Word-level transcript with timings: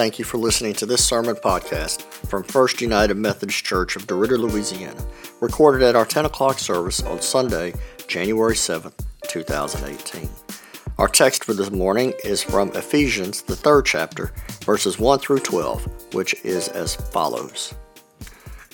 thank 0.00 0.18
you 0.18 0.24
for 0.24 0.38
listening 0.38 0.72
to 0.72 0.86
this 0.86 1.04
sermon 1.04 1.34
podcast 1.34 2.04
from 2.26 2.42
First 2.42 2.80
United 2.80 3.18
Methodist 3.18 3.62
Church 3.62 3.96
of 3.96 4.06
DeRidder, 4.06 4.38
Louisiana, 4.38 4.98
recorded 5.42 5.82
at 5.82 5.94
our 5.94 6.06
10 6.06 6.24
o'clock 6.24 6.58
service 6.58 7.02
on 7.02 7.20
Sunday, 7.20 7.74
January 8.08 8.54
7th, 8.54 8.94
2018. 9.28 10.26
Our 10.96 11.06
text 11.06 11.44
for 11.44 11.52
this 11.52 11.70
morning 11.70 12.14
is 12.24 12.42
from 12.42 12.70
Ephesians, 12.70 13.42
the 13.42 13.54
third 13.54 13.84
chapter, 13.84 14.32
verses 14.64 14.98
1 14.98 15.18
through 15.18 15.40
12, 15.40 16.14
which 16.14 16.34
is 16.46 16.68
as 16.68 16.96
follows. 16.96 17.74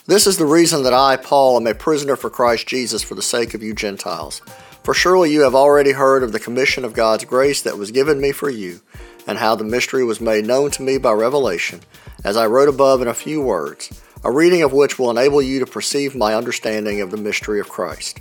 This 0.07 0.29
is 0.29 0.39
the 0.39 0.47
reason 0.47 0.85
that 0.85 0.95
I, 0.95 1.17
Paul, 1.17 1.57
am 1.57 1.67
a 1.67 1.75
prisoner 1.75 2.15
for 2.15 2.31
Christ 2.31 2.69
Jesus 2.69 3.03
for 3.03 3.17
the 3.17 3.21
sake 3.21 3.53
of 3.53 3.65
you 3.65 3.75
Gentiles. 3.75 4.43
For 4.85 4.95
surely 4.95 5.33
you 5.33 5.41
have 5.41 5.57
already 5.57 5.91
heard 5.91 6.23
of 6.23 6.31
the 6.31 6.39
commission 6.39 6.85
of 6.85 6.95
God's 6.95 7.25
grace 7.25 7.63
that 7.63 7.77
was 7.77 7.91
given 7.91 8.21
me 8.21 8.31
for 8.31 8.49
you, 8.49 8.81
and 9.27 9.39
how 9.39 9.55
the 9.55 9.65
mystery 9.65 10.05
was 10.05 10.21
made 10.21 10.47
known 10.47 10.71
to 10.71 10.83
me 10.83 10.99
by 10.99 11.13
revelation, 11.13 11.81
as 12.25 12.37
I 12.37 12.47
wrote 12.47 12.69
above 12.69 13.03
in 13.03 13.09
a 13.09 13.15
few 13.15 13.43
words, 13.43 14.03
a 14.25 14.31
reading 14.31 14.63
of 14.63 14.73
which 14.73 14.99
will 14.99 15.11
enable 15.11 15.43
you 15.43 15.59
to 15.61 15.67
perceive 15.67 16.15
my 16.15 16.35
understanding 16.35 17.01
of 17.01 17.11
the 17.11 17.17
mystery 17.17 17.61
of 17.61 17.69
Christ. 17.69 18.21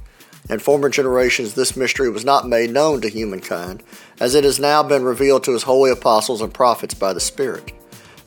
In 0.49 0.59
former 0.59 0.89
generations, 0.89 1.55
this 1.55 1.75
mystery 1.75 2.09
was 2.09 2.23
not 2.23 2.47
made 2.47 2.69
known 2.69 3.01
to 3.01 3.09
humankind, 3.09 3.81
as 4.19 4.35
it 4.35 4.43
has 4.43 4.59
now 4.59 4.83
been 4.83 5.03
revealed 5.03 5.43
to 5.45 5.53
his 5.53 5.63
holy 5.63 5.89
apostles 5.89 6.41
and 6.41 6.53
prophets 6.53 6.93
by 6.93 7.13
the 7.13 7.19
Spirit. 7.19 7.71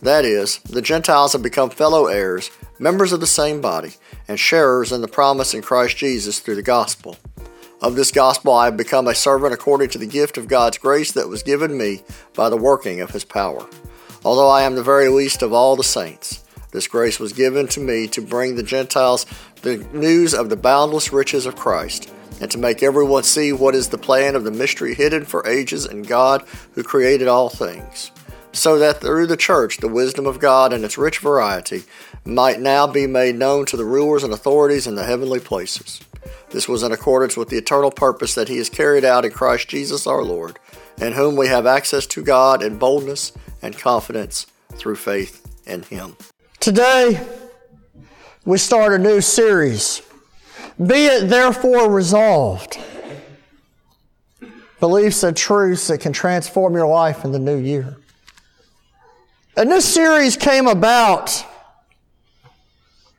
That 0.02 0.24
is, 0.24 0.58
the 0.58 0.82
Gentiles 0.82 1.32
have 1.32 1.42
become 1.42 1.70
fellow 1.70 2.06
heirs, 2.06 2.50
members 2.78 3.12
of 3.12 3.20
the 3.20 3.26
same 3.26 3.60
body, 3.60 3.94
and 4.26 4.38
sharers 4.38 4.92
in 4.92 5.00
the 5.00 5.08
promise 5.08 5.54
in 5.54 5.62
Christ 5.62 5.96
Jesus 5.96 6.40
through 6.40 6.56
the 6.56 6.62
gospel. 6.62 7.16
Of 7.80 7.94
this 7.94 8.10
gospel 8.10 8.54
I 8.54 8.64
have 8.64 8.76
become 8.76 9.06
a 9.06 9.14
servant 9.14 9.54
according 9.54 9.90
to 9.90 9.98
the 9.98 10.06
gift 10.06 10.36
of 10.36 10.48
God's 10.48 10.78
grace 10.78 11.12
that 11.12 11.28
was 11.28 11.44
given 11.44 11.78
me 11.78 12.02
by 12.34 12.50
the 12.50 12.56
working 12.56 13.00
of 13.00 13.10
his 13.10 13.24
power. 13.24 13.68
Although 14.24 14.48
I 14.48 14.62
am 14.62 14.74
the 14.74 14.82
very 14.82 15.08
least 15.08 15.42
of 15.42 15.52
all 15.52 15.76
the 15.76 15.84
saints, 15.84 16.42
this 16.72 16.88
grace 16.88 17.20
was 17.20 17.32
given 17.32 17.68
to 17.68 17.80
me 17.80 18.08
to 18.08 18.20
bring 18.20 18.56
the 18.56 18.64
Gentiles 18.64 19.26
the 19.62 19.76
news 19.92 20.34
of 20.34 20.50
the 20.50 20.56
boundless 20.56 21.12
riches 21.12 21.46
of 21.46 21.54
Christ, 21.54 22.12
and 22.40 22.50
to 22.50 22.58
make 22.58 22.82
everyone 22.82 23.22
see 23.22 23.52
what 23.52 23.76
is 23.76 23.88
the 23.88 23.98
plan 23.98 24.34
of 24.34 24.42
the 24.42 24.50
mystery 24.50 24.94
hidden 24.94 25.24
for 25.24 25.46
ages 25.46 25.86
in 25.86 26.02
God 26.02 26.44
who 26.72 26.82
created 26.82 27.28
all 27.28 27.48
things 27.48 28.10
so 28.58 28.78
that 28.78 29.00
through 29.00 29.26
the 29.26 29.36
church 29.36 29.78
the 29.78 29.88
wisdom 29.88 30.26
of 30.26 30.40
God 30.40 30.72
and 30.72 30.84
its 30.84 30.98
rich 30.98 31.18
variety 31.18 31.84
might 32.24 32.60
now 32.60 32.86
be 32.86 33.06
made 33.06 33.36
known 33.36 33.64
to 33.66 33.76
the 33.76 33.84
rulers 33.84 34.24
and 34.24 34.32
authorities 34.32 34.86
in 34.86 34.94
the 34.94 35.04
heavenly 35.04 35.40
places. 35.40 36.00
This 36.50 36.68
was 36.68 36.82
in 36.82 36.92
accordance 36.92 37.36
with 37.36 37.48
the 37.48 37.56
eternal 37.56 37.90
purpose 37.90 38.34
that 38.34 38.48
He 38.48 38.58
has 38.58 38.68
carried 38.68 39.04
out 39.04 39.24
in 39.24 39.30
Christ 39.30 39.68
Jesus 39.68 40.06
our 40.06 40.22
Lord, 40.22 40.58
in 41.00 41.12
whom 41.12 41.36
we 41.36 41.48
have 41.48 41.66
access 41.66 42.06
to 42.06 42.22
God 42.22 42.62
in 42.62 42.78
boldness 42.78 43.32
and 43.62 43.78
confidence 43.78 44.46
through 44.72 44.96
faith 44.96 45.46
in 45.66 45.82
Him. 45.82 46.16
Today, 46.60 47.26
we 48.44 48.58
start 48.58 48.92
a 48.94 48.98
new 48.98 49.20
series. 49.20 50.02
Be 50.78 51.06
it 51.06 51.28
therefore 51.28 51.90
resolved. 51.90 52.78
Beliefs 54.80 55.22
and 55.22 55.36
truths 55.36 55.88
that 55.88 56.00
can 56.00 56.12
transform 56.12 56.74
your 56.74 56.86
life 56.86 57.24
in 57.24 57.32
the 57.32 57.38
new 57.38 57.56
year. 57.56 57.96
And 59.58 59.72
this 59.72 59.92
series 59.92 60.36
came 60.36 60.68
about 60.68 61.44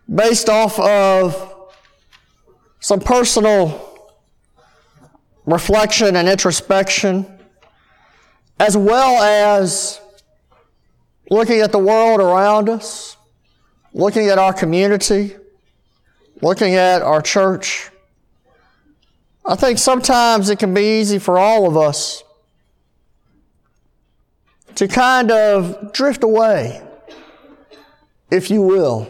based 0.07 0.47
off 0.47 0.79
of 0.79 1.67
some 2.79 3.01
personal 3.01 4.07
reflection 5.45 6.15
and 6.15 6.29
introspection, 6.29 7.25
as 8.57 8.77
well 8.77 9.21
as 9.21 9.99
looking 11.29 11.59
at 11.59 11.73
the 11.73 11.77
world 11.77 12.21
around 12.21 12.69
us, 12.69 13.17
looking 13.93 14.29
at 14.29 14.37
our 14.37 14.53
community, 14.53 15.35
looking 16.41 16.75
at 16.75 17.01
our 17.01 17.21
church. 17.21 17.91
I 19.45 19.55
think 19.55 19.77
sometimes 19.77 20.49
it 20.49 20.57
can 20.57 20.73
be 20.73 21.01
easy 21.01 21.19
for 21.19 21.37
all 21.37 21.67
of 21.67 21.75
us 21.75 22.23
to 24.75 24.87
kind 24.87 25.31
of 25.31 25.91
drift 25.91 26.23
away, 26.23 26.81
if 28.31 28.49
you 28.49 28.61
will, 28.61 29.07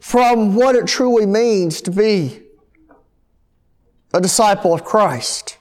from 0.00 0.54
what 0.54 0.74
it 0.74 0.86
truly 0.86 1.26
means 1.26 1.80
to 1.82 1.90
be 1.90 2.42
a 4.14 4.20
disciple 4.20 4.72
of 4.72 4.84
Christ. 4.84 5.58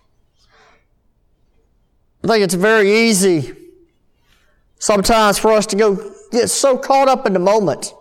I 2.23 2.27
think 2.27 2.43
it's 2.43 2.53
very 2.53 2.91
easy 2.91 3.55
sometimes 4.79 5.37
for 5.37 5.51
us 5.51 5.65
to 5.67 5.75
go 5.75 6.13
get 6.31 6.49
so 6.49 6.77
caught 6.77 7.07
up 7.07 7.25
in 7.25 7.33
the 7.33 7.39
moment, 7.39 7.93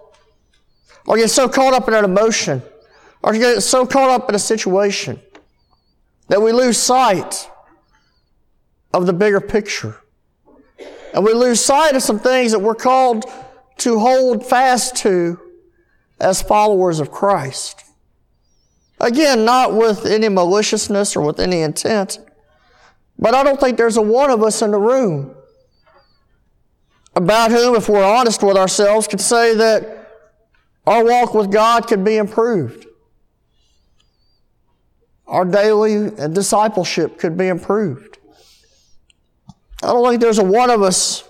or 1.07 1.17
get 1.17 1.31
so 1.31 1.49
caught 1.49 1.75
up 1.75 1.89
in 1.89 1.95
an 1.95 2.05
emotion, 2.05 2.63
or 3.23 3.33
get 3.33 3.63
so 3.63 3.87
caught 3.87 4.11
up 4.11 4.29
in 4.29 4.35
a 4.35 4.39
situation 4.39 5.21
that 6.29 6.41
we 6.41 6.53
lose 6.53 6.79
sight 6.79 7.51
of 8.93 9.07
the 9.07 9.13
bigger 9.13 9.41
picture. 9.41 9.97
And 11.15 11.25
we 11.25 11.33
lose 11.33 11.65
sight 11.65 11.97
of 11.97 12.03
some 12.03 12.19
things 12.19 12.53
that 12.53 12.59
we're 12.59 12.75
called 12.75 13.25
to 13.79 13.99
hold 13.99 14.47
fast 14.47 14.97
to 14.97 15.41
as 16.21 16.43
followers 16.43 17.01
of 17.01 17.11
Christ. 17.11 17.85
Again, 19.01 19.45
not 19.45 19.75
with 19.75 20.07
any 20.07 20.29
maliciousness 20.29 21.17
or 21.17 21.23
with 21.23 21.39
any 21.39 21.61
intent, 21.61 22.19
but 23.19 23.35
I 23.35 23.43
don't 23.43 23.61
think 23.61 23.77
there's 23.77 23.97
a 23.97 24.03
one 24.03 24.31
of 24.31 24.43
us 24.43 24.63
in 24.63 24.71
the 24.71 24.79
room 24.79 25.35
about 27.15 27.51
whom, 27.51 27.75
if 27.75 27.89
we're 27.89 28.05
honest 28.05 28.43
with 28.43 28.57
ourselves, 28.57 29.07
could 29.07 29.21
say 29.21 29.55
that 29.55 30.13
our 30.87 31.05
walk 31.05 31.35
with 31.35 31.51
God 31.51 31.87
could 31.87 32.05
be 32.05 32.17
improved. 32.17 32.87
Our 35.27 35.45
daily 35.45 36.11
discipleship 36.29 37.19
could 37.19 37.37
be 37.37 37.49
improved. 37.49 38.19
I 39.87 39.93
don't 39.93 40.09
think 40.09 40.21
there's 40.21 40.41
a 40.41 40.45
one 40.45 40.69
of 40.69 40.83
us 40.83 41.23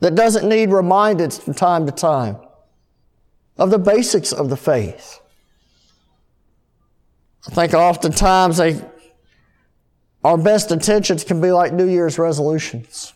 that 0.00 0.16
doesn't 0.16 0.48
need 0.48 0.70
reminded 0.70 1.32
from 1.32 1.54
time 1.54 1.86
to 1.86 1.92
time 1.92 2.38
of 3.56 3.70
the 3.70 3.78
basics 3.78 4.32
of 4.32 4.50
the 4.50 4.56
faith. 4.56 5.20
I 7.46 7.54
think 7.54 7.72
oftentimes 7.72 8.56
they, 8.56 8.80
our 10.24 10.36
best 10.36 10.72
intentions 10.72 11.22
can 11.22 11.40
be 11.40 11.52
like 11.52 11.72
New 11.72 11.86
Year's 11.86 12.18
resolutions. 12.18 13.14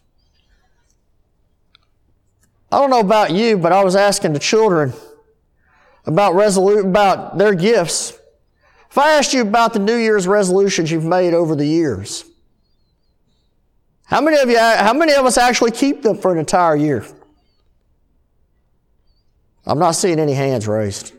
I 2.70 2.78
don't 2.78 2.90
know 2.90 3.00
about 3.00 3.32
you, 3.32 3.58
but 3.58 3.72
I 3.72 3.82
was 3.82 3.96
asking 3.96 4.32
the 4.32 4.38
children 4.38 4.92
about 6.06 6.34
resolu- 6.34 6.84
about 6.84 7.36
their 7.36 7.54
gifts. 7.54 8.16
If 8.90 8.96
I 8.96 9.10
asked 9.10 9.34
you 9.34 9.42
about 9.42 9.72
the 9.72 9.80
New 9.80 9.96
Year's 9.96 10.28
resolutions 10.28 10.92
you've 10.92 11.04
made 11.04 11.34
over 11.34 11.56
the 11.56 11.66
years, 11.66 12.24
how 14.08 14.22
many 14.22 14.38
of 14.38 14.48
you, 14.48 14.58
how 14.58 14.94
many 14.94 15.12
of 15.12 15.26
us 15.26 15.36
actually 15.36 15.70
keep 15.70 16.00
them 16.00 16.16
for 16.16 16.32
an 16.32 16.38
entire 16.38 16.74
year? 16.74 17.04
I'm 19.66 19.78
not 19.78 19.92
seeing 19.92 20.18
any 20.18 20.32
hands 20.32 20.66
raised. 20.66 21.12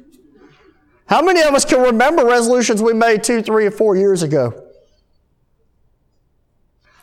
How 1.06 1.22
many 1.22 1.42
of 1.42 1.54
us 1.54 1.66
can 1.66 1.82
remember 1.84 2.26
resolutions 2.26 2.82
we 2.82 2.94
made 2.94 3.24
two, 3.24 3.44
three, 3.44 3.68
or 3.68 3.72
four 3.72 3.96
years 3.96 4.24
ago? 4.24 4.50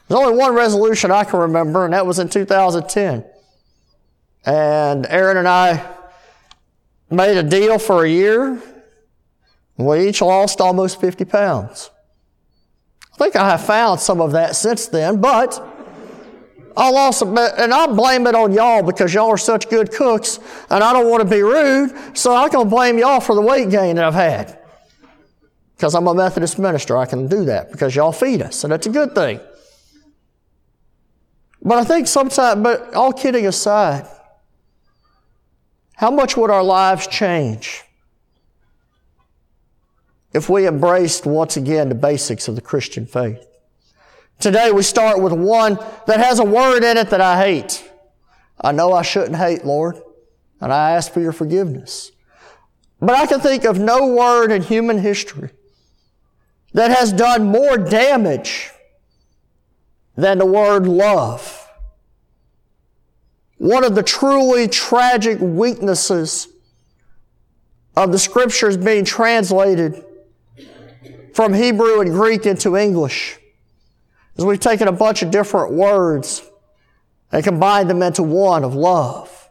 There's 0.08 0.20
only 0.20 0.36
one 0.36 0.54
resolution 0.54 1.12
I 1.12 1.22
can 1.22 1.38
remember, 1.38 1.84
and 1.84 1.94
that 1.94 2.04
was 2.04 2.18
in 2.18 2.28
2010. 2.28 3.24
And 4.44 5.06
Aaron 5.06 5.36
and 5.36 5.46
I 5.46 5.88
made 7.10 7.36
a 7.36 7.44
deal 7.44 7.78
for 7.78 8.04
a 8.04 8.08
year. 8.08 8.60
We 9.76 10.08
each 10.08 10.20
lost 10.20 10.60
almost 10.60 11.00
50 11.00 11.24
pounds. 11.26 11.90
I 13.12 13.16
think 13.18 13.36
I 13.36 13.50
have 13.50 13.64
found 13.64 14.00
some 14.00 14.20
of 14.20 14.32
that 14.32 14.56
since 14.56 14.88
then, 14.88 15.20
but 15.20 15.75
I 16.76 16.90
lost, 16.90 17.22
and 17.22 17.72
I 17.72 17.86
blame 17.86 18.26
it 18.26 18.34
on 18.34 18.52
y'all 18.52 18.82
because 18.82 19.14
y'all 19.14 19.30
are 19.30 19.38
such 19.38 19.70
good 19.70 19.90
cooks, 19.92 20.38
and 20.68 20.84
I 20.84 20.92
don't 20.92 21.08
want 21.08 21.22
to 21.22 21.28
be 21.28 21.40
rude, 21.40 21.94
so 22.16 22.34
I 22.34 22.50
can 22.50 22.68
blame 22.68 22.98
y'all 22.98 23.20
for 23.20 23.34
the 23.34 23.40
weight 23.40 23.70
gain 23.70 23.96
that 23.96 24.04
I've 24.04 24.14
had. 24.14 24.58
Because 25.74 25.94
I'm 25.94 26.06
a 26.06 26.14
Methodist 26.14 26.58
minister, 26.58 26.96
I 26.96 27.06
can 27.06 27.28
do 27.28 27.46
that 27.46 27.72
because 27.72 27.96
y'all 27.96 28.12
feed 28.12 28.42
us, 28.42 28.62
and 28.62 28.72
that's 28.72 28.86
a 28.86 28.90
good 28.90 29.14
thing. 29.14 29.40
But 31.62 31.78
I 31.78 31.84
think 31.84 32.06
sometimes, 32.08 32.62
but 32.62 32.94
all 32.94 33.12
kidding 33.12 33.46
aside, 33.46 34.06
how 35.94 36.10
much 36.10 36.36
would 36.36 36.50
our 36.50 36.62
lives 36.62 37.06
change 37.06 37.84
if 40.34 40.50
we 40.50 40.66
embraced 40.66 41.24
once 41.24 41.56
again 41.56 41.88
the 41.88 41.94
basics 41.94 42.48
of 42.48 42.54
the 42.54 42.60
Christian 42.60 43.06
faith? 43.06 43.46
Today 44.38 44.70
we 44.70 44.82
start 44.82 45.20
with 45.20 45.32
one 45.32 45.78
that 46.06 46.20
has 46.20 46.38
a 46.38 46.44
word 46.44 46.84
in 46.84 46.96
it 46.96 47.10
that 47.10 47.20
I 47.20 47.42
hate. 47.42 47.90
I 48.60 48.72
know 48.72 48.92
I 48.92 49.02
shouldn't 49.02 49.36
hate, 49.36 49.64
Lord, 49.64 50.00
and 50.60 50.72
I 50.72 50.92
ask 50.92 51.12
for 51.12 51.20
your 51.20 51.32
forgiveness. 51.32 52.12
But 53.00 53.16
I 53.16 53.26
can 53.26 53.40
think 53.40 53.64
of 53.64 53.78
no 53.78 54.06
word 54.06 54.50
in 54.50 54.62
human 54.62 54.98
history 54.98 55.50
that 56.72 56.90
has 56.90 57.12
done 57.12 57.44
more 57.44 57.76
damage 57.76 58.70
than 60.16 60.38
the 60.38 60.46
word 60.46 60.86
love 60.86 61.66
one 63.58 63.84
of 63.84 63.94
the 63.94 64.02
truly 64.02 64.68
tragic 64.68 65.38
weaknesses 65.40 66.48
of 67.96 68.12
the 68.12 68.18
scriptures 68.18 68.76
being 68.76 69.04
translated 69.04 70.04
from 71.32 71.54
Hebrew 71.54 72.00
and 72.00 72.10
Greek 72.10 72.46
into 72.46 72.76
English 72.76 73.38
is 74.36 74.44
we've 74.44 74.60
taken 74.60 74.88
a 74.88 74.92
bunch 74.92 75.22
of 75.22 75.30
different 75.30 75.72
words 75.72 76.42
and 77.32 77.42
combined 77.42 77.90
them 77.90 78.02
into 78.02 78.22
one 78.22 78.64
of 78.64 78.74
love. 78.74 79.48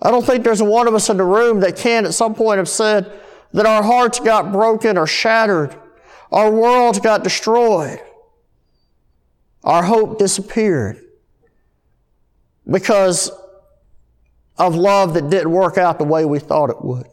I 0.00 0.10
don't 0.10 0.24
think 0.24 0.44
there's 0.44 0.62
one 0.62 0.88
of 0.88 0.94
us 0.94 1.08
in 1.10 1.16
the 1.16 1.24
room 1.24 1.60
that 1.60 1.76
can 1.76 2.04
at 2.06 2.14
some 2.14 2.34
point 2.34 2.58
have 2.58 2.68
said 2.68 3.12
that 3.52 3.66
our 3.66 3.82
hearts 3.82 4.18
got 4.18 4.50
broken 4.50 4.96
or 4.98 5.06
shattered, 5.06 5.76
our 6.30 6.50
world 6.50 7.02
got 7.02 7.22
destroyed, 7.22 8.00
our 9.62 9.82
hope 9.82 10.18
disappeared 10.18 11.00
because 12.68 13.30
of 14.58 14.74
love 14.74 15.14
that 15.14 15.30
didn't 15.30 15.50
work 15.50 15.78
out 15.78 15.98
the 15.98 16.04
way 16.04 16.24
we 16.24 16.38
thought 16.38 16.70
it 16.70 16.82
would. 16.82 17.06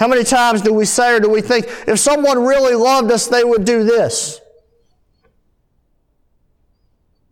How 0.00 0.08
many 0.08 0.24
times 0.24 0.62
do 0.62 0.72
we 0.72 0.86
say 0.86 1.16
or 1.16 1.20
do 1.20 1.28
we 1.28 1.42
think, 1.42 1.66
if 1.86 1.98
someone 1.98 2.42
really 2.42 2.74
loved 2.74 3.12
us, 3.12 3.26
they 3.26 3.44
would 3.44 3.66
do 3.66 3.84
this? 3.84 4.40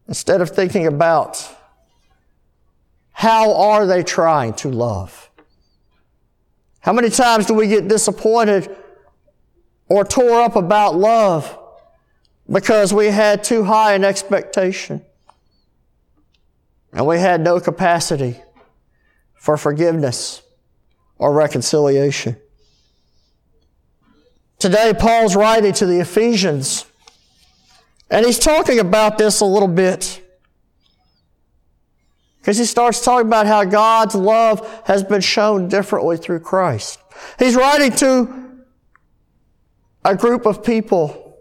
Instead 0.06 0.42
of 0.42 0.50
thinking 0.50 0.86
about 0.86 1.48
how 3.10 3.54
are 3.54 3.86
they 3.86 4.02
trying 4.02 4.52
to 4.52 4.68
love? 4.68 5.30
How 6.80 6.92
many 6.92 7.08
times 7.08 7.46
do 7.46 7.54
we 7.54 7.68
get 7.68 7.88
disappointed 7.88 8.76
or 9.88 10.04
tore 10.04 10.42
up 10.42 10.54
about 10.54 10.94
love 10.94 11.58
because 12.52 12.92
we 12.92 13.06
had 13.06 13.42
too 13.42 13.64
high 13.64 13.94
an 13.94 14.04
expectation 14.04 15.02
and 16.92 17.06
we 17.06 17.18
had 17.18 17.40
no 17.40 17.60
capacity 17.60 18.36
for 19.32 19.56
forgiveness 19.56 20.42
or 21.16 21.32
reconciliation? 21.32 22.36
Today, 24.58 24.92
Paul's 24.98 25.36
writing 25.36 25.72
to 25.74 25.86
the 25.86 26.00
Ephesians, 26.00 26.84
and 28.10 28.26
he's 28.26 28.40
talking 28.40 28.80
about 28.80 29.16
this 29.16 29.40
a 29.40 29.44
little 29.44 29.68
bit. 29.68 30.24
Because 32.40 32.58
he 32.58 32.64
starts 32.64 33.04
talking 33.04 33.26
about 33.26 33.46
how 33.46 33.64
God's 33.64 34.14
love 34.14 34.82
has 34.86 35.04
been 35.04 35.20
shown 35.20 35.68
differently 35.68 36.16
through 36.16 36.40
Christ. 36.40 36.98
He's 37.38 37.54
writing 37.54 37.92
to 37.98 38.64
a 40.04 40.16
group 40.16 40.46
of 40.46 40.64
people 40.64 41.38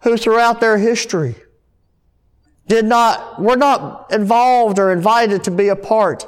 who 0.00 0.16
throughout 0.16 0.60
their 0.60 0.78
history 0.78 1.36
did 2.66 2.84
not, 2.84 3.40
were 3.40 3.56
not 3.56 4.12
involved 4.12 4.78
or 4.78 4.92
invited 4.92 5.44
to 5.44 5.50
be 5.50 5.68
a 5.68 5.76
part 5.76 6.26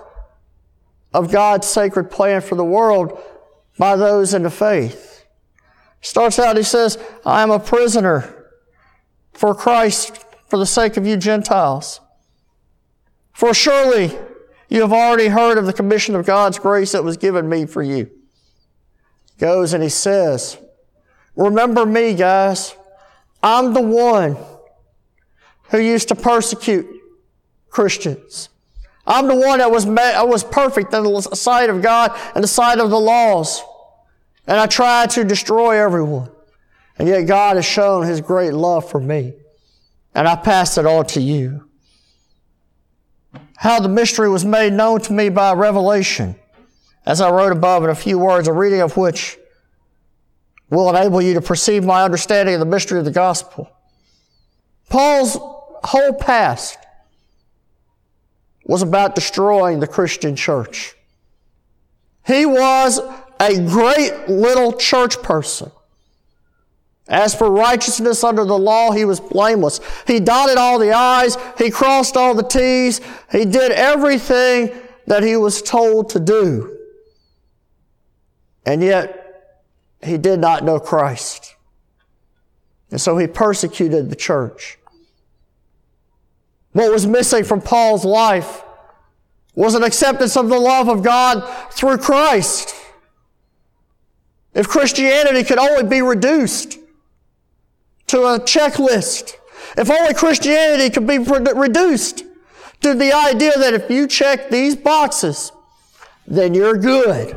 of 1.12 1.30
God's 1.30 1.66
sacred 1.66 2.10
plan 2.10 2.40
for 2.40 2.54
the 2.54 2.64
world 2.64 3.20
by 3.78 3.96
those 3.96 4.32
in 4.32 4.44
the 4.44 4.50
faith. 4.50 5.13
Starts 6.04 6.38
out, 6.38 6.58
he 6.58 6.62
says, 6.62 6.98
I 7.24 7.42
am 7.42 7.50
a 7.50 7.58
prisoner 7.58 8.50
for 9.32 9.54
Christ 9.54 10.22
for 10.48 10.58
the 10.58 10.66
sake 10.66 10.98
of 10.98 11.06
you 11.06 11.16
Gentiles. 11.16 11.98
For 13.32 13.54
surely 13.54 14.12
you 14.68 14.82
have 14.82 14.92
already 14.92 15.28
heard 15.28 15.56
of 15.56 15.64
the 15.64 15.72
commission 15.72 16.14
of 16.14 16.26
God's 16.26 16.58
grace 16.58 16.92
that 16.92 17.02
was 17.02 17.16
given 17.16 17.48
me 17.48 17.64
for 17.64 17.82
you. 17.82 18.10
Goes 19.38 19.72
and 19.72 19.82
he 19.82 19.88
says, 19.88 20.58
Remember 21.36 21.86
me, 21.86 22.12
guys. 22.12 22.76
I'm 23.42 23.72
the 23.72 23.80
one 23.80 24.36
who 25.70 25.78
used 25.78 26.08
to 26.08 26.14
persecute 26.14 26.86
Christians. 27.70 28.50
I'm 29.06 29.26
the 29.26 29.36
one 29.36 29.58
that 29.58 29.70
was, 29.70 29.86
I 29.86 30.22
was 30.22 30.44
perfect 30.44 30.92
in 30.92 31.02
the 31.02 31.22
sight 31.22 31.70
of 31.70 31.80
God 31.80 32.12
and 32.34 32.44
the 32.44 32.48
sight 32.48 32.78
of 32.78 32.90
the 32.90 33.00
laws. 33.00 33.62
And 34.46 34.58
I 34.58 34.66
tried 34.66 35.10
to 35.10 35.24
destroy 35.24 35.82
everyone. 35.82 36.30
And 36.98 37.08
yet 37.08 37.22
God 37.22 37.56
has 37.56 37.64
shown 37.64 38.06
His 38.06 38.20
great 38.20 38.52
love 38.52 38.88
for 38.88 39.00
me. 39.00 39.34
And 40.14 40.28
I 40.28 40.36
pass 40.36 40.78
it 40.78 40.86
on 40.86 41.06
to 41.06 41.20
you 41.20 41.68
how 43.56 43.80
the 43.80 43.88
mystery 43.88 44.28
was 44.28 44.44
made 44.44 44.72
known 44.72 45.00
to 45.00 45.12
me 45.12 45.28
by 45.28 45.52
revelation, 45.54 46.36
as 47.06 47.20
I 47.20 47.30
wrote 47.30 47.52
above 47.52 47.84
in 47.84 47.90
a 47.90 47.94
few 47.94 48.18
words, 48.18 48.46
a 48.46 48.52
reading 48.52 48.80
of 48.80 48.96
which 48.96 49.38
will 50.70 50.90
enable 50.90 51.22
you 51.22 51.34
to 51.34 51.40
perceive 51.40 51.84
my 51.84 52.04
understanding 52.04 52.54
of 52.54 52.60
the 52.60 52.66
mystery 52.66 52.98
of 52.98 53.04
the 53.04 53.10
gospel. 53.10 53.70
Paul's 54.88 55.36
whole 55.82 56.12
past 56.12 56.78
was 58.64 58.82
about 58.82 59.14
destroying 59.14 59.80
the 59.80 59.86
Christian 59.86 60.36
church. 60.36 60.94
He 62.26 62.46
was 62.46 63.00
a 63.50 63.58
great 63.66 64.28
little 64.28 64.72
church 64.72 65.22
person. 65.22 65.70
As 67.06 67.34
for 67.34 67.50
righteousness 67.50 68.24
under 68.24 68.44
the 68.44 68.58
law, 68.58 68.92
he 68.92 69.04
was 69.04 69.20
blameless. 69.20 69.80
He 70.06 70.20
dotted 70.20 70.56
all 70.56 70.78
the 70.78 70.92
I's, 70.92 71.36
he 71.58 71.70
crossed 71.70 72.16
all 72.16 72.34
the 72.34 72.42
T's, 72.42 73.00
he 73.30 73.44
did 73.44 73.72
everything 73.72 74.72
that 75.06 75.22
he 75.22 75.36
was 75.36 75.60
told 75.60 76.10
to 76.10 76.20
do. 76.20 76.78
And 78.64 78.82
yet, 78.82 79.20
he 80.02 80.16
did 80.16 80.38
not 80.38 80.64
know 80.64 80.80
Christ. 80.80 81.54
And 82.90 83.00
so 83.00 83.18
he 83.18 83.26
persecuted 83.26 84.08
the 84.08 84.16
church. 84.16 84.78
What 86.72 86.90
was 86.90 87.06
missing 87.06 87.44
from 87.44 87.60
Paul's 87.60 88.04
life 88.04 88.62
was 89.54 89.74
an 89.74 89.82
acceptance 89.82 90.36
of 90.36 90.48
the 90.48 90.58
love 90.58 90.88
of 90.88 91.02
God 91.02 91.72
through 91.72 91.98
Christ. 91.98 92.74
If 94.54 94.68
Christianity 94.68 95.44
could 95.44 95.58
only 95.58 95.84
be 95.84 96.02
reduced 96.02 96.78
to 98.08 98.20
a 98.20 98.38
checklist. 98.38 99.34
If 99.76 99.90
only 99.90 100.14
Christianity 100.14 100.90
could 100.90 101.06
be 101.06 101.18
reduced 101.18 102.24
to 102.82 102.94
the 102.94 103.12
idea 103.12 103.52
that 103.58 103.74
if 103.74 103.90
you 103.90 104.06
check 104.06 104.50
these 104.50 104.76
boxes, 104.76 105.52
then 106.26 106.54
you're 106.54 106.76
good. 106.76 107.36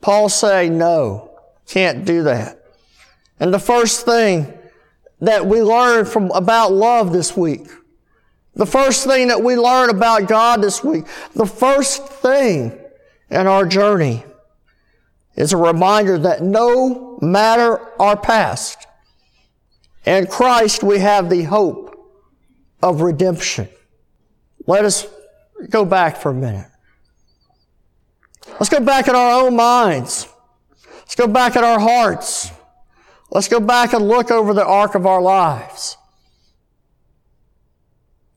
Paul's 0.00 0.34
saying, 0.34 0.76
no, 0.76 1.38
can't 1.66 2.04
do 2.04 2.22
that. 2.24 2.62
And 3.38 3.52
the 3.52 3.58
first 3.58 4.04
thing 4.04 4.52
that 5.20 5.46
we 5.46 5.62
learned 5.62 6.08
from 6.08 6.30
about 6.32 6.72
love 6.72 7.12
this 7.12 7.36
week, 7.36 7.68
the 8.54 8.66
first 8.66 9.06
thing 9.06 9.28
that 9.28 9.42
we 9.42 9.56
learn 9.56 9.90
about 9.90 10.26
God 10.26 10.62
this 10.62 10.82
week, 10.82 11.04
the 11.34 11.46
first 11.46 12.08
thing 12.08 12.78
in 13.30 13.46
our 13.46 13.66
journey 13.66 14.24
is 15.36 15.52
a 15.52 15.56
reminder 15.56 16.18
that 16.18 16.42
no 16.42 17.18
matter 17.20 17.78
our 18.00 18.16
past, 18.16 18.86
in 20.04 20.26
Christ 20.26 20.82
we 20.82 20.98
have 20.98 21.28
the 21.28 21.44
hope 21.44 21.94
of 22.82 23.02
redemption. 23.02 23.68
Let 24.66 24.84
us 24.84 25.06
go 25.68 25.84
back 25.84 26.16
for 26.16 26.30
a 26.30 26.34
minute. 26.34 26.66
Let's 28.52 28.68
go 28.68 28.80
back 28.80 29.08
in 29.08 29.14
our 29.14 29.42
own 29.42 29.56
minds. 29.56 30.28
Let's 31.00 31.14
go 31.14 31.26
back 31.26 31.56
in 31.56 31.64
our 31.64 31.78
hearts. 31.78 32.50
Let's 33.30 33.48
go 33.48 33.60
back 33.60 33.92
and 33.92 34.08
look 34.08 34.30
over 34.30 34.54
the 34.54 34.64
arc 34.64 34.94
of 34.94 35.04
our 35.04 35.20
lives. 35.20 35.96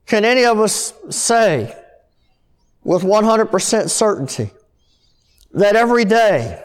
Can 0.06 0.26
any 0.26 0.44
of 0.44 0.60
us 0.60 0.94
say 1.10 1.76
with 2.84 3.04
100% 3.04 3.90
certainty 3.90 4.50
that 5.54 5.76
every 5.76 6.06
day 6.06 6.64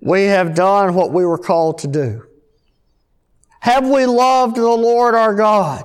we 0.00 0.24
have 0.24 0.54
done 0.54 0.94
what 0.94 1.12
we 1.12 1.24
were 1.24 1.38
called 1.38 1.78
to 1.78 1.86
do? 1.86 2.26
Have 3.60 3.86
we 3.86 4.06
loved 4.06 4.56
the 4.56 4.62
Lord 4.62 5.14
our 5.14 5.34
God 5.34 5.84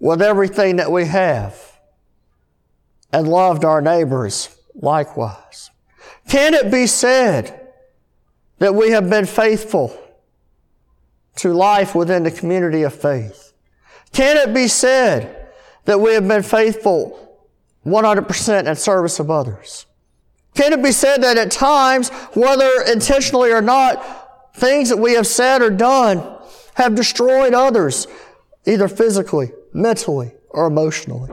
with 0.00 0.22
everything 0.22 0.76
that 0.76 0.90
we 0.90 1.04
have 1.04 1.60
and 3.12 3.28
loved 3.28 3.64
our 3.64 3.82
neighbors 3.82 4.56
likewise? 4.74 5.70
Can 6.28 6.54
it 6.54 6.70
be 6.70 6.86
said 6.86 7.68
that 8.58 8.74
we 8.74 8.90
have 8.92 9.10
been 9.10 9.26
faithful 9.26 9.98
to 11.36 11.52
life 11.52 11.94
within 11.94 12.22
the 12.22 12.30
community 12.30 12.82
of 12.82 12.94
faith? 12.94 13.52
Can 14.12 14.36
it 14.36 14.54
be 14.54 14.68
said 14.68 15.48
that 15.84 16.00
we 16.00 16.14
have 16.14 16.26
been 16.26 16.42
faithful 16.42 17.20
100% 17.84 18.66
in 18.66 18.76
service 18.76 19.20
of 19.20 19.30
others? 19.30 19.86
Can 20.54 20.72
it 20.72 20.82
be 20.82 20.92
said 20.92 21.22
that 21.22 21.36
at 21.36 21.50
times, 21.50 22.10
whether 22.34 22.82
intentionally 22.82 23.50
or 23.50 23.60
not, 23.60 24.54
things 24.54 24.88
that 24.88 24.98
we 24.98 25.14
have 25.14 25.26
said 25.26 25.62
or 25.62 25.70
done 25.70 26.22
have 26.74 26.94
destroyed 26.94 27.54
others, 27.54 28.06
either 28.66 28.88
physically, 28.88 29.52
mentally, 29.72 30.32
or 30.50 30.66
emotionally. 30.66 31.30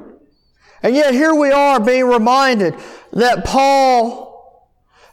And 0.84 0.96
yet 0.96 1.14
here 1.14 1.36
we 1.36 1.52
are 1.52 1.80
being 1.80 2.06
reminded 2.06 2.76
that 3.14 3.46
Paul, 3.46 4.68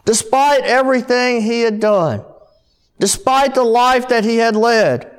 despite 0.04 0.62
everything 0.62 1.42
he 1.42 1.60
had 1.60 1.80
done, 1.80 2.24
despite 2.98 3.54
the 3.54 3.64
life 3.64 4.08
that 4.08 4.24
he 4.24 4.38
had 4.38 4.56
led, 4.56 5.14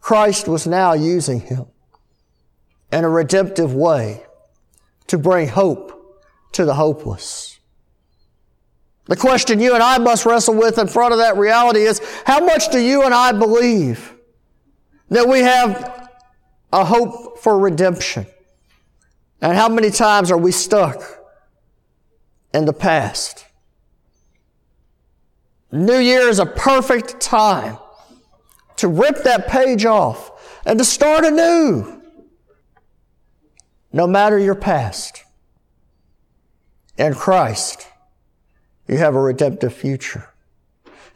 Christ 0.00 0.48
was 0.48 0.66
now 0.66 0.94
using 0.94 1.40
him 1.40 1.66
in 2.90 3.04
a 3.04 3.08
redemptive 3.08 3.74
way 3.74 4.24
to 5.06 5.18
bring 5.18 5.48
hope 5.48 5.97
to 6.52 6.64
the 6.64 6.74
hopeless. 6.74 7.58
The 9.06 9.16
question 9.16 9.58
you 9.58 9.74
and 9.74 9.82
I 9.82 9.98
must 9.98 10.26
wrestle 10.26 10.54
with 10.54 10.78
in 10.78 10.86
front 10.86 11.12
of 11.12 11.18
that 11.18 11.36
reality 11.36 11.80
is 11.80 12.00
how 12.26 12.44
much 12.44 12.70
do 12.70 12.78
you 12.78 13.04
and 13.04 13.14
I 13.14 13.32
believe 13.32 14.14
that 15.08 15.26
we 15.26 15.40
have 15.40 16.10
a 16.72 16.84
hope 16.84 17.38
for 17.38 17.58
redemption? 17.58 18.26
And 19.40 19.56
how 19.56 19.68
many 19.68 19.90
times 19.90 20.30
are 20.30 20.36
we 20.36 20.52
stuck 20.52 21.02
in 22.52 22.66
the 22.66 22.72
past? 22.72 23.46
New 25.72 25.98
Year 25.98 26.28
is 26.28 26.38
a 26.38 26.46
perfect 26.46 27.20
time 27.20 27.78
to 28.76 28.88
rip 28.88 29.22
that 29.24 29.48
page 29.48 29.84
off 29.84 30.60
and 30.66 30.78
to 30.78 30.84
start 30.84 31.24
anew. 31.24 32.02
No 33.92 34.06
matter 34.06 34.38
your 34.38 34.54
past, 34.54 35.24
in 36.98 37.14
Christ, 37.14 37.88
you 38.86 38.98
have 38.98 39.14
a 39.14 39.20
redemptive 39.20 39.72
future. 39.72 40.28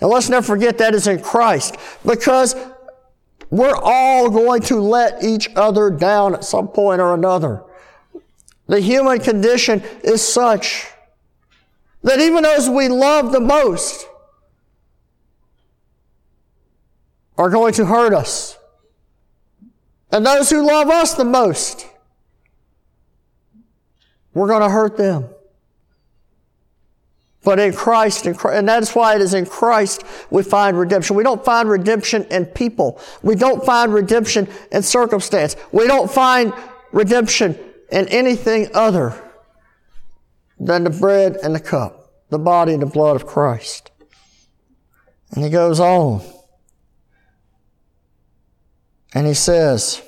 And 0.01 0.11
let's 0.11 0.29
not 0.29 0.45
forget 0.45 0.79
that 0.79 0.95
is 0.95 1.07
in 1.07 1.21
Christ 1.21 1.77
because 2.05 2.57
we're 3.51 3.77
all 3.77 4.31
going 4.31 4.63
to 4.63 4.81
let 4.81 5.23
each 5.23 5.49
other 5.57 5.91
down 5.91 6.35
at 6.35 6.45
some 6.45 6.69
point 6.69 7.01
or 7.01 7.15
another. 7.15 7.63
The 8.67 8.81
human 8.81 9.21
condition 9.21 9.83
is 10.03 10.27
such 10.27 10.89
that 12.03 12.21
even 12.21 12.43
those 12.43 12.69
we 12.69 12.89
love 12.89 13.33
the 13.33 13.41
most 13.41 14.07
are 17.37 17.51
going 17.51 17.75
to 17.75 17.87
hurt 17.87 18.15
us. 18.15 18.57
And 20.11 20.27
those 20.27 20.51
who 20.51 20.67
love 20.67 20.89
us 20.89 21.15
the 21.15 21.25
most, 21.25 21.87
we're 24.35 24.49
going 24.49 24.63
to 24.63 24.69
hurt 24.69 24.97
them. 24.97 25.29
But 27.45 27.59
in 27.59 27.73
Christ, 27.73 28.27
and 28.27 28.69
that's 28.69 28.95
why 28.95 29.17
it 29.17 29.21
is 29.21 29.35
in 29.35 29.47
Christ 29.47 30.05
we 30.31 30.45
find 30.45 30.79
redemption. 30.79 31.17
We 31.17 31.25
don't 31.25 31.45
find 31.45 31.69
redemption 31.69 32.25
in 32.31 32.47
people. 32.47 33.01
We 33.23 33.35
don't 33.35 33.65
find 33.65 33.93
redemption 33.93 34.49
in 34.71 34.83
circumstance. 34.83 35.57
We 35.73 35.89
don't 35.89 36.11
find 36.11 36.53
redemption 36.93 37.59
in 37.91 38.07
anything 38.09 38.69
other 38.75 39.21
than 40.61 40.85
the 40.85 40.91
bread 40.91 41.37
and 41.43 41.55
the 41.55 41.61
cup, 41.61 42.13
the 42.31 42.39
body 42.39 42.75
and 42.75 42.83
the 42.83 42.87
blood 42.87 43.17
of 43.17 43.27
Christ. 43.27 43.91
And 45.33 45.43
he 45.43 45.51
goes 45.51 45.81
on. 45.81 46.23
And 49.15 49.27
he 49.27 49.35
says, 49.35 50.01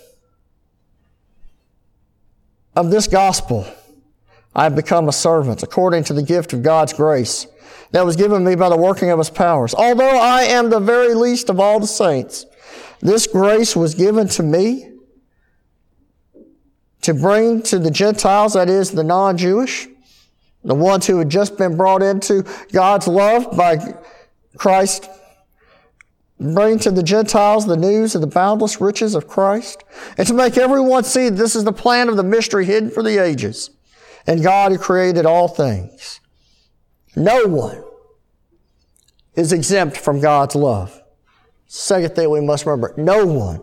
Of 2.76 2.90
this 2.90 3.08
gospel, 3.08 3.66
I 4.54 4.64
have 4.64 4.76
become 4.76 5.08
a 5.08 5.12
servant 5.12 5.62
according 5.62 6.04
to 6.04 6.12
the 6.12 6.22
gift 6.22 6.52
of 6.52 6.62
God's 6.62 6.92
grace 6.92 7.46
that 7.90 8.04
was 8.04 8.16
given 8.16 8.44
me 8.44 8.54
by 8.54 8.68
the 8.68 8.76
working 8.76 9.10
of 9.10 9.18
his 9.18 9.30
powers. 9.30 9.74
Although 9.74 10.18
I 10.18 10.42
am 10.42 10.70
the 10.70 10.80
very 10.80 11.14
least 11.14 11.50
of 11.50 11.60
all 11.60 11.80
the 11.80 11.86
saints, 11.86 12.46
this 13.00 13.26
grace 13.26 13.76
was 13.76 13.94
given 13.94 14.28
to 14.28 14.42
me 14.42 14.90
to 17.02 17.14
bring 17.14 17.62
to 17.62 17.78
the 17.78 17.90
Gentiles, 17.90 18.54
that 18.54 18.70
is, 18.70 18.90
the 18.90 19.04
non 19.04 19.36
Jewish, 19.36 19.86
the 20.64 20.74
ones 20.74 21.06
who 21.06 21.18
had 21.18 21.28
just 21.28 21.58
been 21.58 21.76
brought 21.76 22.02
into 22.02 22.44
God's 22.72 23.06
love 23.06 23.54
by 23.56 23.94
Christ 24.56 25.08
bring 26.40 26.78
to 26.80 26.90
the 26.90 27.02
Gentiles 27.02 27.66
the 27.66 27.76
news 27.76 28.14
of 28.14 28.20
the 28.20 28.26
boundless 28.26 28.80
riches 28.80 29.14
of 29.14 29.28
Christ, 29.28 29.84
and 30.18 30.26
to 30.26 30.34
make 30.34 30.58
everyone 30.58 31.04
see 31.04 31.28
this 31.28 31.54
is 31.54 31.64
the 31.64 31.72
plan 31.72 32.08
of 32.08 32.16
the 32.16 32.24
mystery 32.24 32.64
hidden 32.64 32.90
for 32.90 33.02
the 33.02 33.18
ages, 33.18 33.70
and 34.26 34.42
God 34.42 34.72
who 34.72 34.78
created 34.78 35.26
all 35.26 35.48
things. 35.48 36.20
No 37.16 37.44
one 37.44 37.84
is 39.34 39.52
exempt 39.52 39.96
from 39.96 40.20
God's 40.20 40.54
love. 40.54 41.02
Second 41.66 42.14
thing 42.14 42.30
we 42.30 42.40
must 42.40 42.66
remember, 42.66 42.94
no 42.96 43.26
one 43.26 43.62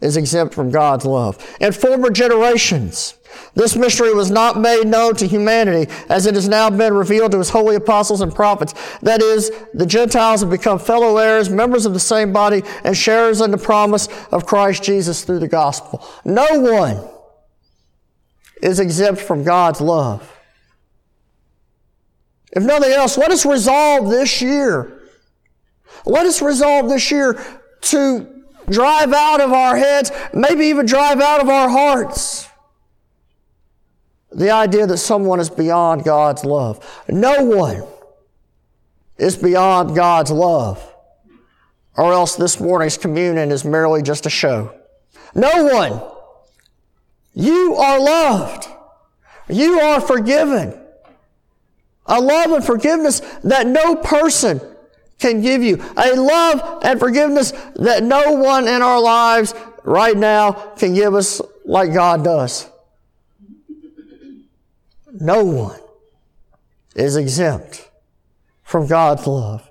is 0.00 0.16
exempt 0.16 0.54
from 0.54 0.70
God's 0.70 1.04
love. 1.04 1.38
In 1.60 1.72
former 1.72 2.10
generations, 2.10 3.14
this 3.54 3.76
mystery 3.76 4.12
was 4.12 4.30
not 4.30 4.58
made 4.58 4.86
known 4.86 5.14
to 5.16 5.26
humanity 5.26 5.90
as 6.08 6.26
it 6.26 6.34
has 6.34 6.48
now 6.48 6.68
been 6.70 6.92
revealed 6.92 7.32
to 7.32 7.38
his 7.38 7.50
holy 7.50 7.76
apostles 7.76 8.20
and 8.20 8.34
prophets. 8.34 8.74
That 9.00 9.22
is, 9.22 9.50
the 9.74 9.86
Gentiles 9.86 10.40
have 10.40 10.50
become 10.50 10.78
fellow 10.78 11.16
heirs, 11.18 11.48
members 11.48 11.86
of 11.86 11.94
the 11.94 12.00
same 12.00 12.32
body, 12.32 12.62
and 12.84 12.96
sharers 12.96 13.40
in 13.40 13.50
the 13.50 13.58
promise 13.58 14.08
of 14.32 14.44
Christ 14.44 14.82
Jesus 14.82 15.24
through 15.24 15.38
the 15.38 15.48
gospel. 15.48 16.04
No 16.24 16.46
one 16.58 17.08
is 18.62 18.80
exempt 18.80 19.20
from 19.20 19.44
God's 19.44 19.80
love. 19.80 20.28
If 22.52 22.62
nothing 22.62 22.92
else, 22.92 23.18
let 23.18 23.30
us 23.30 23.44
resolve 23.44 24.08
this 24.08 24.40
year. 24.40 25.02
Let 26.06 26.26
us 26.26 26.40
resolve 26.40 26.88
this 26.88 27.10
year 27.10 27.42
to 27.82 28.44
drive 28.68 29.12
out 29.12 29.40
of 29.40 29.52
our 29.52 29.76
heads, 29.76 30.12
maybe 30.32 30.66
even 30.66 30.86
drive 30.86 31.20
out 31.20 31.40
of 31.40 31.48
our 31.48 31.68
hearts. 31.68 32.48
The 34.30 34.50
idea 34.50 34.86
that 34.86 34.98
someone 34.98 35.40
is 35.40 35.50
beyond 35.50 36.04
God's 36.04 36.44
love. 36.44 37.04
No 37.08 37.44
one 37.44 37.84
is 39.18 39.36
beyond 39.36 39.94
God's 39.94 40.30
love, 40.30 40.94
or 41.96 42.12
else 42.12 42.36
this 42.36 42.60
morning's 42.60 42.96
communion 42.96 43.50
is 43.50 43.64
merely 43.64 44.02
just 44.02 44.24
a 44.24 44.30
show. 44.30 44.74
No 45.34 45.64
one. 45.64 46.21
You 47.34 47.76
are 47.76 48.00
loved. 48.00 48.68
You 49.48 49.80
are 49.80 50.00
forgiven. 50.00 50.78
A 52.06 52.20
love 52.20 52.50
and 52.52 52.64
forgiveness 52.64 53.20
that 53.44 53.66
no 53.66 53.96
person 53.96 54.60
can 55.18 55.40
give 55.40 55.62
you. 55.62 55.82
A 55.96 56.14
love 56.14 56.80
and 56.84 56.98
forgiveness 56.98 57.52
that 57.76 58.02
no 58.02 58.32
one 58.32 58.66
in 58.66 58.82
our 58.82 59.00
lives 59.00 59.54
right 59.84 60.16
now 60.16 60.52
can 60.52 60.94
give 60.94 61.14
us 61.14 61.40
like 61.64 61.92
God 61.92 62.24
does. 62.24 62.68
No 65.12 65.44
one 65.44 65.78
is 66.94 67.16
exempt 67.16 67.88
from 68.64 68.86
God's 68.86 69.26
love. 69.26 69.68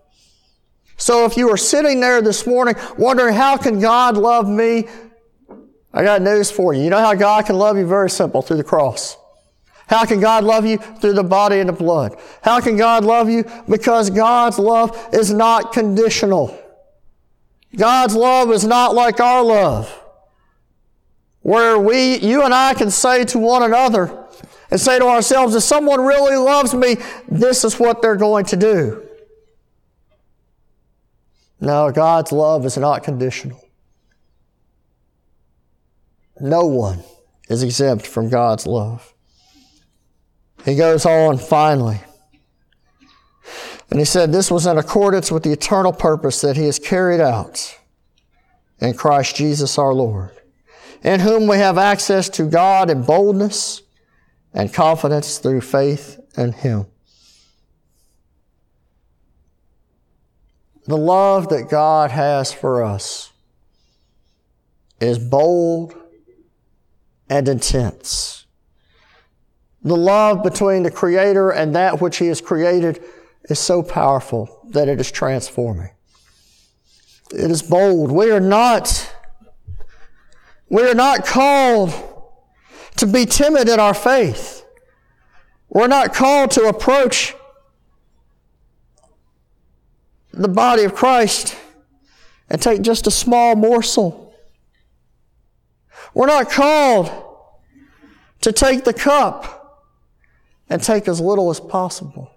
So 0.97 1.25
if 1.25 1.35
you 1.35 1.49
are 1.49 1.57
sitting 1.57 1.99
there 1.99 2.21
this 2.21 2.45
morning 2.45 2.75
wondering, 2.97 3.35
how 3.35 3.57
can 3.57 3.79
God 3.79 4.17
love 4.17 4.47
me? 4.47 4.87
I 5.93 6.03
got 6.03 6.21
news 6.21 6.49
for 6.49 6.73
you. 6.73 6.83
You 6.83 6.89
know 6.89 6.99
how 6.99 7.13
God 7.15 7.45
can 7.45 7.57
love 7.57 7.77
you? 7.77 7.85
Very 7.85 8.09
simple, 8.09 8.41
through 8.41 8.57
the 8.57 8.63
cross. 8.63 9.17
How 9.87 10.05
can 10.05 10.21
God 10.21 10.45
love 10.45 10.65
you? 10.65 10.77
Through 10.77 11.13
the 11.13 11.23
body 11.23 11.59
and 11.59 11.67
the 11.67 11.73
blood. 11.73 12.17
How 12.41 12.61
can 12.61 12.77
God 12.77 13.03
love 13.03 13.29
you? 13.29 13.43
Because 13.67 14.09
God's 14.09 14.57
love 14.57 15.09
is 15.11 15.33
not 15.33 15.73
conditional. 15.73 16.57
God's 17.75 18.15
love 18.15 18.51
is 18.51 18.65
not 18.65 18.95
like 18.95 19.19
our 19.19 19.43
love, 19.43 19.93
where 21.41 21.77
we, 21.77 22.17
you 22.19 22.43
and 22.43 22.53
I 22.53 22.73
can 22.73 22.91
say 22.91 23.25
to 23.25 23.39
one 23.39 23.63
another 23.63 24.25
and 24.69 24.79
say 24.79 24.99
to 24.99 25.05
ourselves, 25.05 25.55
if 25.55 25.63
someone 25.63 26.01
really 26.01 26.37
loves 26.37 26.73
me, 26.73 26.97
this 27.27 27.63
is 27.63 27.79
what 27.79 28.01
they're 28.01 28.15
going 28.15 28.45
to 28.45 28.55
do. 28.55 29.07
No, 31.59 31.91
God's 31.91 32.31
love 32.31 32.65
is 32.65 32.77
not 32.77 33.03
conditional. 33.03 33.61
No 36.41 36.65
one 36.65 37.03
is 37.49 37.63
exempt 37.63 38.07
from 38.07 38.29
God's 38.29 38.65
love. 38.65 39.13
He 40.65 40.75
goes 40.75 41.05
on 41.05 41.37
finally. 41.37 41.99
And 43.89 43.99
he 43.99 44.05
said, 44.05 44.31
This 44.31 44.49
was 44.49 44.65
in 44.65 44.77
accordance 44.77 45.31
with 45.31 45.43
the 45.43 45.51
eternal 45.51 45.91
purpose 45.91 46.41
that 46.41 46.55
he 46.55 46.65
has 46.65 46.79
carried 46.79 47.19
out 47.19 47.77
in 48.79 48.93
Christ 48.93 49.35
Jesus 49.35 49.77
our 49.77 49.93
Lord, 49.93 50.31
in 51.03 51.19
whom 51.19 51.47
we 51.47 51.57
have 51.57 51.77
access 51.77 52.29
to 52.29 52.49
God 52.49 52.89
in 52.89 53.03
boldness 53.03 53.81
and 54.53 54.73
confidence 54.73 55.37
through 55.37 55.61
faith 55.61 56.19
in 56.37 56.53
him. 56.53 56.85
The 60.87 60.97
love 60.97 61.49
that 61.49 61.69
God 61.69 62.11
has 62.11 62.51
for 62.51 62.83
us 62.83 63.31
is 64.99 65.19
bold 65.19 65.95
and 67.31 67.47
intense. 67.47 68.45
The 69.83 69.95
love 69.95 70.43
between 70.43 70.83
the 70.83 70.91
Creator 70.91 71.51
and 71.51 71.73
that 71.75 72.01
which 72.01 72.17
He 72.17 72.27
has 72.27 72.41
created 72.41 73.01
is 73.45 73.57
so 73.57 73.81
powerful 73.81 74.67
that 74.71 74.89
it 74.89 74.99
is 74.99 75.09
transforming. 75.09 75.91
It 77.33 77.49
is 77.49 77.61
bold. 77.61 78.11
We 78.11 78.31
are 78.31 78.41
not, 78.41 79.15
we 80.67 80.83
are 80.83 80.93
not 80.93 81.25
called 81.25 81.93
to 82.97 83.07
be 83.07 83.25
timid 83.25 83.69
in 83.69 83.79
our 83.79 83.93
faith. 83.93 84.65
We're 85.69 85.87
not 85.87 86.13
called 86.13 86.51
to 86.51 86.65
approach 86.65 87.33
the 90.33 90.49
body 90.49 90.83
of 90.83 90.93
Christ 90.93 91.55
and 92.49 92.61
take 92.61 92.81
just 92.81 93.07
a 93.07 93.11
small 93.11 93.55
morsel 93.55 94.20
We're 96.13 96.27
not 96.27 96.49
called 96.49 97.09
to 98.41 98.51
take 98.51 98.83
the 98.83 98.93
cup 98.93 99.87
and 100.69 100.81
take 100.81 101.07
as 101.07 101.19
little 101.21 101.49
as 101.49 101.59
possible. 101.59 102.31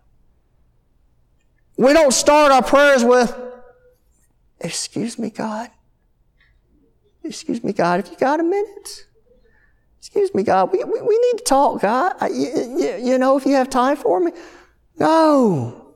We 1.76 1.92
don't 1.92 2.12
start 2.12 2.52
our 2.52 2.62
prayers 2.62 3.04
with, 3.04 3.34
Excuse 4.60 5.18
me, 5.18 5.30
God. 5.30 5.70
Excuse 7.22 7.62
me, 7.62 7.72
God, 7.72 8.00
if 8.00 8.10
you 8.10 8.16
got 8.16 8.40
a 8.40 8.42
minute. 8.42 9.06
Excuse 9.98 10.34
me, 10.34 10.42
God, 10.42 10.72
we, 10.72 10.82
we, 10.84 11.00
we 11.02 11.18
need 11.18 11.38
to 11.38 11.44
talk, 11.44 11.82
God. 11.82 12.14
You, 12.30 12.76
you, 12.78 12.96
you 13.02 13.18
know, 13.18 13.36
if 13.36 13.44
you 13.44 13.52
have 13.52 13.68
time 13.68 13.96
for 13.96 14.20
me. 14.20 14.32
No. 14.98 15.94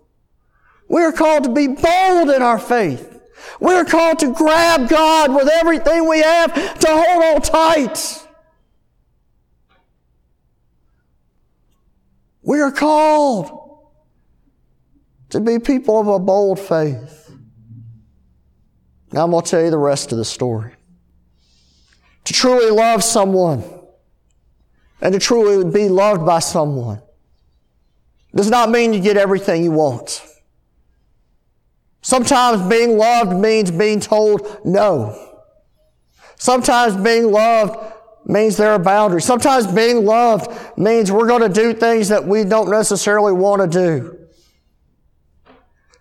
We're 0.89 1.13
called 1.13 1.45
to 1.45 1.51
be 1.51 1.69
bold 1.69 2.31
in 2.31 2.43
our 2.43 2.59
faith. 2.59 3.18
We're 3.61 3.85
called 3.85 4.19
to 4.21 4.33
grab 4.33 4.89
God 4.89 5.35
with 5.35 5.49
everything 5.49 6.09
we 6.09 6.21
have 6.21 6.79
to 6.81 6.89
hold 6.89 7.25
on 7.25 7.43
tight. 7.43 8.27
We 12.43 12.61
are 12.61 12.73
called 12.73 13.87
to 15.31 15.41
be 15.41 15.59
people 15.59 16.01
of 16.01 16.09
a 16.09 16.19
bold 16.19 16.59
faith. 16.59 17.31
Now 19.13 19.25
I'm 19.25 19.31
going 19.31 19.45
to 19.45 19.51
tell 19.51 19.63
you 19.63 19.71
the 19.71 19.79
rest 19.79 20.13
of 20.13 20.19
the 20.19 20.25
story. 20.25 20.75
To 22.25 22.33
truly 22.33 22.71
love 22.71 23.03
someone 23.03 23.65
and 25.01 25.13
to 25.13 25.19
truly 25.19 25.71
be 25.71 25.89
loved 25.89 26.27
by 26.27 26.41
someone 26.41 27.01
does 28.35 28.51
not 28.51 28.71
mean 28.71 28.93
you 28.93 29.01
get 29.01 29.17
everything 29.17 29.65
you 29.65 29.73
want. 29.73 30.23
Sometimes 32.01 32.69
being 32.69 32.97
loved 32.97 33.33
means 33.37 33.71
being 33.71 34.01
told 34.01 34.61
no. 34.65 35.37
Sometimes 36.37 36.97
being 36.97 37.31
loved 37.31 37.95
means 38.25 38.57
there 38.57 38.71
are 38.71 38.79
boundaries. 38.79 39.25
Sometimes 39.25 39.67
being 39.67 40.05
loved 40.05 40.79
means 40.79 41.11
we're 41.11 41.27
going 41.27 41.43
to 41.43 41.49
do 41.49 41.73
things 41.73 42.09
that 42.09 42.25
we 42.25 42.45
don't 42.45 42.71
necessarily 42.71 43.33
want 43.33 43.63
to 43.63 43.69
do. 43.69 44.19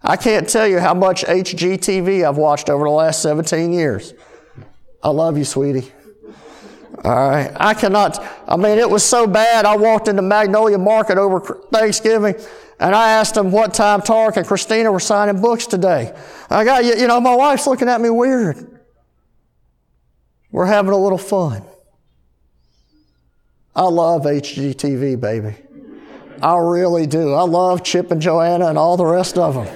I 0.03 0.15
can't 0.15 0.47
tell 0.47 0.67
you 0.67 0.79
how 0.79 0.93
much 0.93 1.23
HGTV 1.23 2.27
I've 2.27 2.37
watched 2.37 2.69
over 2.69 2.85
the 2.85 2.91
last 2.91 3.21
17 3.21 3.73
years. 3.73 4.13
I 5.01 5.09
love 5.09 5.37
you, 5.37 5.43
sweetie. 5.43 5.91
All 7.03 7.29
right. 7.29 7.51
I 7.55 7.73
cannot, 7.73 8.23
I 8.47 8.57
mean, 8.57 8.79
it 8.79 8.89
was 8.89 9.03
so 9.03 9.27
bad. 9.27 9.65
I 9.65 9.75
walked 9.75 10.07
into 10.07 10.21
Magnolia 10.21 10.77
Market 10.77 11.17
over 11.17 11.39
Thanksgiving 11.71 12.35
and 12.79 12.95
I 12.95 13.11
asked 13.11 13.35
them 13.35 13.51
what 13.51 13.73
time 13.73 14.01
Tarek 14.01 14.37
and 14.37 14.45
Christina 14.45 14.91
were 14.91 14.99
signing 14.99 15.41
books 15.41 15.65
today. 15.67 16.15
I 16.49 16.63
got, 16.63 16.85
you 16.85 17.07
know, 17.07 17.19
my 17.19 17.35
wife's 17.35 17.67
looking 17.67 17.89
at 17.89 18.01
me 18.01 18.09
weird. 18.09 18.79
We're 20.51 20.65
having 20.65 20.91
a 20.91 20.97
little 20.97 21.17
fun. 21.17 21.63
I 23.75 23.83
love 23.83 24.23
HGTV, 24.23 25.19
baby. 25.19 25.55
I 26.41 26.57
really 26.57 27.05
do. 27.07 27.33
I 27.33 27.43
love 27.43 27.83
Chip 27.83 28.11
and 28.11 28.21
Joanna 28.21 28.67
and 28.67 28.77
all 28.77 28.97
the 28.97 29.05
rest 29.05 29.37
of 29.37 29.55
them. 29.55 29.67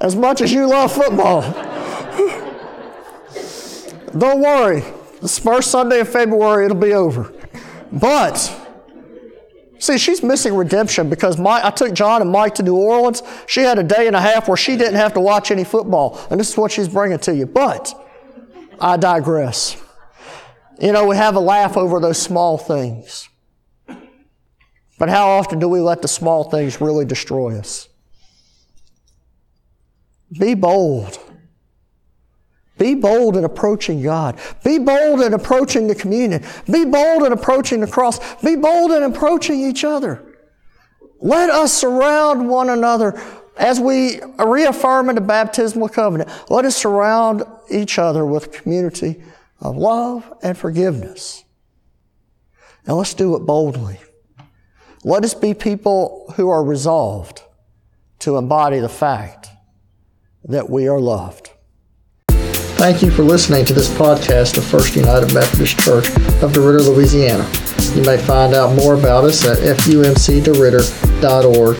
As 0.00 0.14
much 0.14 0.40
as 0.40 0.52
you 0.52 0.66
love 0.66 0.92
football. 0.92 1.42
Don't 4.18 4.40
worry. 4.40 4.82
This 5.26 5.40
first 5.40 5.72
Sunday 5.72 5.98
of 5.98 6.08
February, 6.08 6.66
it'll 6.66 6.76
be 6.76 6.92
over. 6.92 7.34
But, 7.90 8.36
See, 9.80 9.98
she's 9.98 10.22
missing 10.22 10.54
redemption 10.54 11.10
because 11.10 11.36
my, 11.36 11.66
I 11.66 11.70
took 11.70 11.94
John 11.94 12.22
and 12.22 12.30
Mike 12.30 12.54
to 12.54 12.62
New 12.62 12.76
Orleans. 12.76 13.24
She 13.48 13.62
had 13.62 13.76
a 13.76 13.82
day 13.82 14.06
and 14.06 14.14
a 14.14 14.20
half 14.20 14.46
where 14.46 14.56
she 14.56 14.76
didn't 14.76 14.94
have 14.94 15.14
to 15.14 15.20
watch 15.20 15.50
any 15.50 15.64
football. 15.64 16.24
And 16.30 16.38
this 16.38 16.50
is 16.50 16.56
what 16.56 16.70
she's 16.70 16.86
bringing 16.86 17.18
to 17.18 17.34
you. 17.34 17.44
But 17.44 17.92
I 18.80 18.96
digress. 18.96 19.76
You 20.80 20.92
know, 20.92 21.08
we 21.08 21.16
have 21.16 21.34
a 21.34 21.40
laugh 21.40 21.76
over 21.76 21.98
those 21.98 22.22
small 22.22 22.56
things. 22.56 23.28
But 24.96 25.08
how 25.08 25.26
often 25.30 25.58
do 25.58 25.68
we 25.68 25.80
let 25.80 26.02
the 26.02 26.08
small 26.08 26.44
things 26.44 26.80
really 26.80 27.04
destroy 27.04 27.58
us? 27.58 27.88
Be 30.38 30.54
bold. 30.54 31.18
Be 32.78 32.94
bold 32.94 33.36
in 33.36 33.44
approaching 33.44 34.02
God. 34.02 34.38
Be 34.62 34.78
bold 34.78 35.22
in 35.22 35.32
approaching 35.32 35.86
the 35.86 35.94
communion. 35.94 36.44
Be 36.70 36.84
bold 36.84 37.22
in 37.22 37.32
approaching 37.32 37.80
the 37.80 37.86
cross. 37.86 38.18
Be 38.42 38.56
bold 38.56 38.92
in 38.92 39.02
approaching 39.02 39.60
each 39.60 39.84
other. 39.84 40.22
Let 41.20 41.48
us 41.48 41.72
surround 41.72 42.48
one 42.48 42.68
another 42.68 43.20
as 43.56 43.80
we 43.80 44.20
reaffirm 44.38 45.08
in 45.08 45.14
the 45.14 45.22
baptismal 45.22 45.88
covenant. 45.88 46.30
Let 46.50 46.66
us 46.66 46.76
surround 46.76 47.44
each 47.70 47.98
other 47.98 48.26
with 48.26 48.46
a 48.46 48.48
community 48.48 49.22
of 49.60 49.76
love 49.76 50.30
and 50.42 50.56
forgiveness. 50.56 51.44
And 52.86 52.96
let's 52.96 53.14
do 53.14 53.34
it 53.36 53.40
boldly. 53.40 53.98
Let 55.02 55.24
us 55.24 55.34
be 55.34 55.54
people 55.54 56.32
who 56.36 56.50
are 56.50 56.62
resolved 56.62 57.42
to 58.20 58.36
embody 58.36 58.80
the 58.80 58.88
fact 58.88 59.48
that 60.44 60.68
we 60.68 60.88
are 60.88 61.00
loved. 61.00 61.50
Thank 62.76 63.02
you 63.02 63.10
for 63.10 63.24
listening 63.24 63.64
to 63.64 63.72
this 63.72 63.88
podcast 63.88 64.58
of 64.58 64.64
First 64.64 64.94
United 64.96 65.32
Methodist 65.32 65.78
Church 65.78 66.08
of 66.42 66.52
DeRidder, 66.52 66.86
Louisiana. 66.86 67.50
You 67.96 68.02
may 68.02 68.18
find 68.18 68.52
out 68.54 68.76
more 68.76 68.94
about 68.94 69.24
us 69.24 69.46
at 69.46 69.58
fumcderidder.org 69.78 71.78